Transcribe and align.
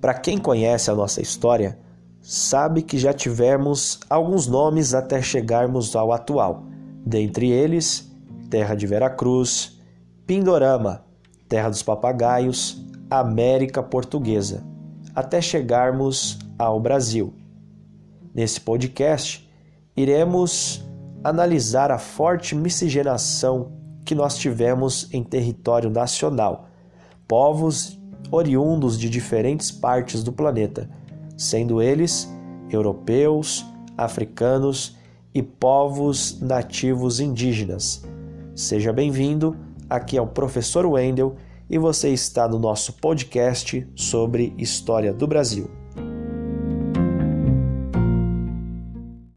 Para 0.00 0.14
quem 0.14 0.38
conhece 0.38 0.90
a 0.90 0.94
nossa 0.94 1.20
história, 1.20 1.78
sabe 2.20 2.82
que 2.82 2.96
já 2.96 3.12
tivemos 3.12 3.98
alguns 4.08 4.46
nomes 4.46 4.94
até 4.94 5.20
chegarmos 5.20 5.96
ao 5.96 6.12
atual. 6.12 6.64
Dentre 7.04 7.50
eles, 7.50 8.08
Terra 8.48 8.74
de 8.74 8.86
Veracruz, 8.86 9.80
Pindorama, 10.26 11.04
Terra 11.48 11.68
dos 11.68 11.82
Papagaios, 11.82 12.84
América 13.10 13.82
Portuguesa, 13.82 14.62
até 15.14 15.40
chegarmos 15.40 16.38
ao 16.58 16.78
Brasil. 16.78 17.34
Nesse 18.34 18.60
podcast, 18.60 19.50
iremos 19.96 20.84
analisar 21.24 21.90
a 21.90 21.98
forte 21.98 22.54
miscigenação 22.54 23.72
que 24.04 24.14
nós 24.14 24.38
tivemos 24.38 25.12
em 25.12 25.24
território 25.24 25.90
nacional, 25.90 26.68
povos 27.26 27.97
oriundos 28.30 28.98
de 28.98 29.08
diferentes 29.08 29.70
partes 29.70 30.22
do 30.22 30.32
planeta, 30.32 30.88
sendo 31.36 31.80
eles 31.80 32.28
europeus, 32.70 33.64
africanos 33.96 34.96
e 35.34 35.42
povos 35.42 36.40
nativos 36.40 37.20
indígenas. 37.20 38.04
Seja 38.54 38.92
bem-vindo, 38.92 39.56
aqui 39.88 40.16
é 40.16 40.22
o 40.22 40.26
professor 40.26 40.84
Wendel 40.84 41.36
e 41.70 41.78
você 41.78 42.10
está 42.10 42.48
no 42.48 42.58
nosso 42.58 42.94
podcast 42.94 43.86
sobre 43.94 44.54
história 44.58 45.12
do 45.12 45.26
Brasil. 45.26 45.77